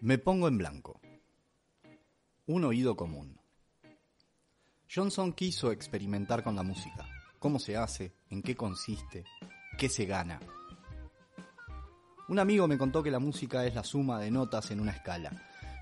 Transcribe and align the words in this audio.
Me 0.00 0.18
pongo 0.18 0.48
en 0.48 0.58
blanco. 0.58 1.00
Un 2.46 2.64
oído 2.64 2.96
común. 2.96 3.38
Johnson 4.92 5.32
quiso 5.32 5.72
experimentar 5.72 6.44
con 6.44 6.56
la 6.56 6.62
música. 6.62 7.06
¿Cómo 7.38 7.58
se 7.58 7.76
hace? 7.76 8.14
¿En 8.30 8.42
qué 8.42 8.54
consiste? 8.54 9.24
¿Qué 9.78 9.88
se 9.88 10.04
gana? 10.04 10.40
Un 12.28 12.38
amigo 12.38 12.68
me 12.68 12.78
contó 12.78 13.02
que 13.02 13.10
la 13.10 13.18
música 13.18 13.66
es 13.66 13.74
la 13.74 13.84
suma 13.84 14.20
de 14.20 14.30
notas 14.30 14.70
en 14.70 14.80
una 14.80 14.92
escala. 14.92 15.30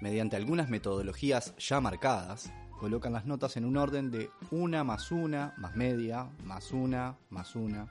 Mediante 0.01 0.37
algunas 0.37 0.69
metodologías 0.69 1.55
ya 1.57 1.81
marcadas, 1.81 2.53
colocan 2.79 3.13
las 3.13 3.27
notas 3.27 3.57
en 3.57 3.65
un 3.65 3.77
orden 3.77 4.11
de 4.11 4.31
una 4.51 4.85
más 4.85 5.11
una, 5.13 5.55
más 5.57 5.77
media, 5.77 6.29
más 6.45 6.73
una, 6.73 7.17
más 7.31 7.55
una, 7.55 7.87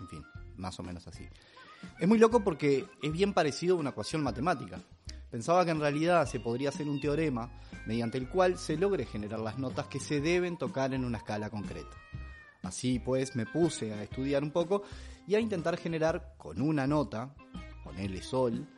en 0.00 0.08
fin, 0.08 0.24
más 0.56 0.78
o 0.80 0.82
menos 0.82 1.06
así. 1.06 1.28
Es 1.98 2.08
muy 2.08 2.18
loco 2.18 2.42
porque 2.42 2.86
es 3.02 3.12
bien 3.12 3.32
parecido 3.32 3.76
a 3.76 3.80
una 3.80 3.90
ecuación 3.90 4.22
matemática. 4.22 4.80
Pensaba 5.32 5.64
que 5.64 5.70
en 5.70 5.80
realidad 5.80 6.26
se 6.26 6.40
podría 6.40 6.68
hacer 6.68 6.86
un 6.86 7.00
teorema 7.00 7.50
mediante 7.86 8.18
el 8.18 8.28
cual 8.28 8.58
se 8.58 8.76
logre 8.76 9.06
generar 9.06 9.40
las 9.40 9.58
notas 9.58 9.86
que 9.86 9.98
se 9.98 10.20
deben 10.20 10.58
tocar 10.58 10.92
en 10.92 11.06
una 11.06 11.16
escala 11.16 11.48
concreta. 11.48 11.96
Así 12.62 12.98
pues 12.98 13.34
me 13.34 13.46
puse 13.46 13.94
a 13.94 14.02
estudiar 14.02 14.42
un 14.42 14.50
poco 14.50 14.82
y 15.26 15.34
a 15.34 15.40
intentar 15.40 15.78
generar 15.78 16.34
con 16.36 16.60
una 16.60 16.86
nota, 16.86 17.34
con 17.82 17.98
L 17.98 18.22
sol, 18.22 18.68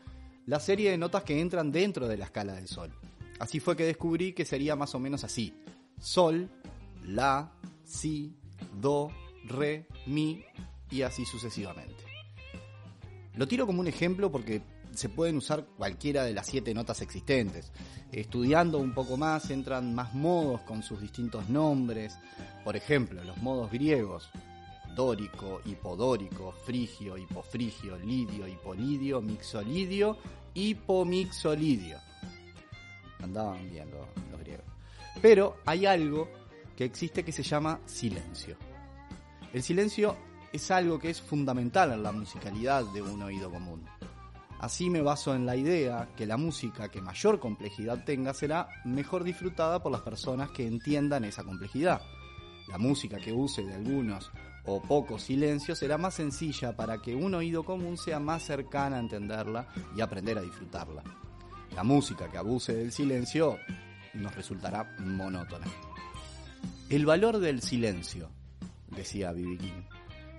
la 0.47 0.61
serie 0.61 0.93
de 0.93 0.97
notas 0.97 1.25
que 1.25 1.41
entran 1.41 1.73
dentro 1.73 2.07
de 2.07 2.19
la 2.19 2.27
escala 2.27 2.55
del 2.55 2.69
sol. 2.69 2.93
Así 3.41 3.59
fue 3.59 3.77
que 3.77 3.85
descubrí 3.85 4.33
que 4.33 4.45
sería 4.45 4.77
más 4.77 4.95
o 4.95 5.01
menos 5.01 5.25
así. 5.25 5.53
Sol, 5.99 6.49
La, 7.03 7.51
Si, 7.83 8.33
Do, 8.81 9.11
Re, 9.45 9.89
Mi 10.07 10.45
y 10.89 11.03
así 11.03 11.25
sucesivamente. 11.25 12.05
Lo 13.35 13.49
tiro 13.49 13.67
como 13.67 13.81
un 13.81 13.89
ejemplo 13.89 14.31
porque 14.31 14.63
se 14.97 15.09
pueden 15.09 15.37
usar 15.37 15.67
cualquiera 15.77 16.25
de 16.25 16.33
las 16.33 16.47
siete 16.47 16.75
notas 16.75 17.03
existentes. 17.03 17.73
Estudiando 18.13 18.79
un 18.79 18.93
poco 18.95 19.17
más 19.17 19.51
entran 19.51 19.95
más 19.95 20.15
modos 20.15 20.61
con 20.63 20.83
sus 20.83 21.01
distintos 21.01 21.49
nombres. 21.49 22.17
Por 22.65 22.77
ejemplo, 22.77 23.23
los 23.25 23.37
modos 23.39 23.71
griegos. 23.71 24.31
Dórico, 24.95 25.61
hipodórico, 25.65 26.53
frigio, 26.65 27.19
hipofrigio, 27.19 27.99
lidio, 27.99 28.47
hipolidio, 28.47 29.21
mixolidio, 29.21 30.17
hipomixolidio. 30.55 31.99
Andaban 33.21 33.69
bien 33.69 33.91
los, 33.91 34.07
los 34.31 34.41
griegos. 34.41 34.67
Pero 35.21 35.57
hay 35.67 35.87
algo 35.87 36.29
que 36.77 36.85
existe 36.85 37.25
que 37.25 37.33
se 37.33 37.43
llama 37.43 37.81
silencio. 37.87 38.57
El 39.53 39.63
silencio 39.63 40.17
es 40.53 40.71
algo 40.71 41.01
que 41.01 41.11
es 41.11 41.21
fundamental 41.21 41.93
en 41.93 42.03
la 42.05 42.13
musicalidad 42.13 42.85
de 42.93 43.03
un 43.03 43.21
oído 43.23 43.51
común. 43.51 43.85
Así 44.65 44.89
me 44.89 45.03
baso 45.03 45.35
en 45.35 45.45
la 45.45 45.57
idea 45.57 46.09
que 46.17 46.25
la 46.25 46.39
música 46.39 46.89
que 46.89 47.03
mayor 47.03 47.39
complejidad 47.39 48.03
tenga 48.03 48.33
será 48.33 48.67
mejor 48.87 49.23
disfrutada 49.23 49.83
por 49.83 49.93
las 49.93 50.01
personas 50.01 50.49
que 50.53 50.67
entiendan 50.67 51.27
esa 51.27 51.45
complejidad. 51.45 52.01
La 52.69 52.79
música 52.79 53.19
que 53.19 53.35
use 53.35 53.63
de 53.63 53.75
algunos 53.75 54.31
o 54.65 54.81
pocos 54.81 55.25
silencios 55.25 55.81
será 55.81 55.99
más 55.99 56.15
sencilla 56.15 56.75
para 56.75 56.97
que 57.03 57.15
un 57.15 57.35
oído 57.35 57.63
común 57.63 57.99
sea 57.99 58.19
más 58.21 58.43
cercana 58.43 58.97
a 58.97 59.01
entenderla 59.01 59.69
y 59.95 60.01
aprender 60.01 60.39
a 60.39 60.41
disfrutarla. 60.41 61.03
La 61.77 61.85
música 61.85 62.31
que 62.31 62.39
abuse 62.39 62.73
del 62.73 62.91
silencio 62.91 63.59
nos 64.15 64.35
resultará 64.35 64.97
monótona. 64.99 65.67
El 66.89 67.05
valor 67.05 67.39
del 67.39 67.61
silencio, 67.61 68.31
decía 68.89 69.31
Bibi 69.33 69.59
King. 69.59 69.83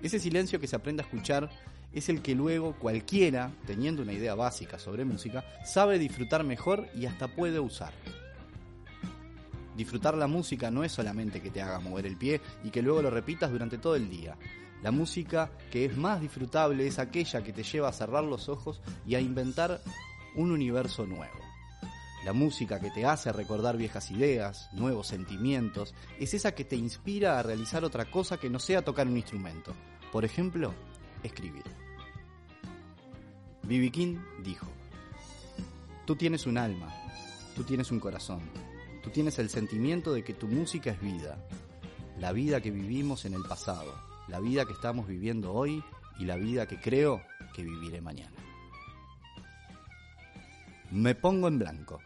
Ese 0.01 0.17
silencio 0.17 0.59
que 0.59 0.65
se 0.65 0.77
aprende 0.77 1.03
a 1.03 1.05
escuchar 1.05 1.47
es 1.95 2.09
el 2.09 2.21
que 2.21 2.35
luego 2.35 2.75
cualquiera, 2.77 3.51
teniendo 3.65 4.03
una 4.03 4.13
idea 4.13 4.35
básica 4.35 4.77
sobre 4.77 5.05
música, 5.05 5.45
sabe 5.63 5.97
disfrutar 5.97 6.43
mejor 6.43 6.87
y 6.93 7.05
hasta 7.05 7.29
puede 7.29 7.59
usar. 7.59 7.93
Disfrutar 9.77 10.17
la 10.17 10.27
música 10.27 10.69
no 10.69 10.83
es 10.83 10.91
solamente 10.91 11.41
que 11.41 11.49
te 11.49 11.61
haga 11.61 11.79
mover 11.79 12.05
el 12.05 12.17
pie 12.17 12.41
y 12.63 12.69
que 12.69 12.81
luego 12.81 13.01
lo 13.01 13.09
repitas 13.09 13.49
durante 13.49 13.77
todo 13.77 13.95
el 13.95 14.09
día. 14.09 14.37
La 14.83 14.91
música 14.91 15.51
que 15.71 15.85
es 15.85 15.97
más 15.97 16.19
disfrutable 16.19 16.85
es 16.85 16.99
aquella 16.99 17.43
que 17.43 17.53
te 17.53 17.63
lleva 17.63 17.87
a 17.87 17.93
cerrar 17.93 18.25
los 18.25 18.49
ojos 18.49 18.81
y 19.07 19.15
a 19.15 19.21
inventar 19.21 19.81
un 20.35 20.51
universo 20.51 21.05
nuevo. 21.05 21.39
La 22.25 22.33
música 22.33 22.79
que 22.79 22.91
te 22.91 23.05
hace 23.05 23.31
recordar 23.31 23.77
viejas 23.77 24.11
ideas, 24.11 24.69
nuevos 24.73 25.07
sentimientos, 25.07 25.93
es 26.19 26.33
esa 26.33 26.53
que 26.53 26.65
te 26.65 26.75
inspira 26.75 27.39
a 27.39 27.43
realizar 27.43 27.85
otra 27.85 28.05
cosa 28.05 28.37
que 28.37 28.49
no 28.49 28.59
sea 28.59 28.83
tocar 28.83 29.07
un 29.07 29.15
instrumento. 29.15 29.73
Por 30.11 30.25
ejemplo, 30.25 30.73
escribir. 31.23 31.84
Bibi 33.67 33.89
King 33.89 34.17
dijo, 34.43 34.67
tú 36.05 36.15
tienes 36.15 36.45
un 36.45 36.57
alma, 36.57 36.93
tú 37.55 37.63
tienes 37.63 37.91
un 37.91 37.99
corazón, 37.99 38.41
tú 39.03 39.09
tienes 39.09 39.39
el 39.39 39.49
sentimiento 39.49 40.13
de 40.13 40.23
que 40.23 40.35
tu 40.35 40.47
música 40.47 40.91
es 40.91 41.01
vida, 41.01 41.37
la 42.19 42.31
vida 42.31 42.61
que 42.61 42.69
vivimos 42.69 43.25
en 43.25 43.33
el 43.33 43.41
pasado, 43.41 43.91
la 44.27 44.39
vida 44.39 44.65
que 44.65 44.73
estamos 44.73 45.07
viviendo 45.07 45.51
hoy 45.51 45.83
y 46.19 46.25
la 46.25 46.35
vida 46.35 46.67
que 46.67 46.79
creo 46.79 47.23
que 47.55 47.63
viviré 47.63 48.01
mañana. 48.01 48.35
Me 50.91 51.15
pongo 51.15 51.47
en 51.47 51.57
blanco. 51.57 51.99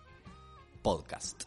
Podcast. 0.82 1.44